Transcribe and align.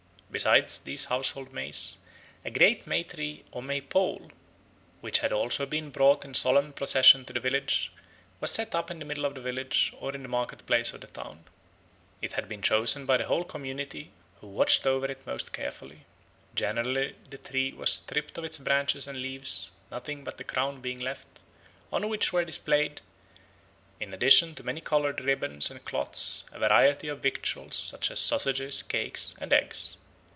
Besides 0.33 0.79
these 0.79 1.03
household 1.03 1.51
Mays, 1.51 1.97
a 2.45 2.51
great 2.51 2.87
May 2.87 3.03
tree 3.03 3.43
or 3.51 3.61
May 3.61 3.81
pole, 3.81 4.31
which 5.01 5.19
had 5.19 5.33
also 5.33 5.65
been 5.65 5.89
brought 5.89 6.23
in 6.23 6.33
solemn 6.33 6.71
procession 6.71 7.25
to 7.25 7.33
the 7.33 7.41
village, 7.41 7.91
was 8.39 8.49
set 8.49 8.73
up 8.73 8.89
in 8.89 8.99
the 8.99 9.03
middle 9.03 9.25
of 9.25 9.35
the 9.35 9.41
village 9.41 9.91
or 9.99 10.15
in 10.15 10.23
the 10.23 10.29
market 10.29 10.65
place 10.65 10.93
of 10.93 11.01
the 11.01 11.07
town. 11.07 11.43
It 12.21 12.31
had 12.31 12.47
been 12.47 12.61
chosen 12.61 13.05
by 13.05 13.17
the 13.17 13.25
whole 13.25 13.43
community, 13.43 14.11
who 14.39 14.47
watched 14.47 14.87
over 14.87 15.05
it 15.11 15.27
most 15.27 15.51
carefully. 15.51 16.05
Generally 16.55 17.15
the 17.29 17.37
tree 17.37 17.73
was 17.73 17.91
stripped 17.91 18.37
of 18.37 18.45
its 18.45 18.57
branches 18.57 19.07
and 19.07 19.21
leaves, 19.21 19.69
nothing 19.91 20.23
but 20.23 20.37
the 20.37 20.45
crown 20.45 20.79
being 20.79 20.99
left, 20.99 21.41
on 21.91 22.07
which 22.07 22.31
were 22.31 22.45
displayed, 22.45 23.01
in 23.99 24.13
addition 24.13 24.55
to 24.55 24.63
many 24.63 24.79
coloured 24.79 25.19
ribbons 25.25 25.69
and 25.69 25.83
cloths, 25.83 26.45
a 26.53 26.59
variety 26.59 27.09
of 27.09 27.19
victuals 27.21 27.75
such 27.75 28.09
as 28.09 28.17
sausages, 28.21 28.81
cakes, 28.81 29.35
and 29.41 29.51
eggs. 29.51 29.97